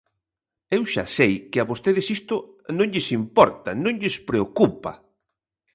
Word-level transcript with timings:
Eu 0.77 0.83
xa 0.93 1.05
sei 1.17 1.33
que 1.51 1.57
a 1.59 1.67
vostedes 1.71 2.07
isto 2.17 2.35
non 2.77 2.87
lles 2.93 3.07
importa, 3.19 3.69
non 3.83 3.93
lles 4.01 4.15
preocupa. 4.29 4.93